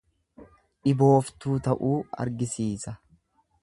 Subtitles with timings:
[0.87, 1.93] Dhibooftuu ta'uu
[2.27, 2.99] argisiisa.